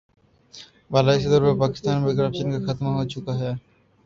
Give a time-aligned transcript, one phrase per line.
[0.91, 3.51] بالائی سطح پر پاکستان میں کرپشن کا خاتمہ ہو چکا ہے